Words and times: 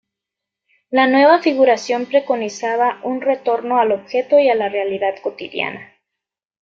La 0.89 1.05
nueva 1.05 1.43
figuración 1.43 2.07
preconizaba 2.07 2.99
un 3.03 3.21
retorno 3.21 3.79
al 3.79 3.91
objeto 3.91 4.39
y 4.39 4.49
a 4.49 4.55
la 4.55 4.67
realidad 4.67 5.13
cotidiana. 5.21 5.93